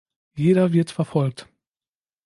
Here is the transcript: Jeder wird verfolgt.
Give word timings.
Jeder 0.35 0.73
wird 0.73 0.89
verfolgt. 0.89 1.47